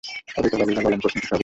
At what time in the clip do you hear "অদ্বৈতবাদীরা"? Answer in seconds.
0.37-0.81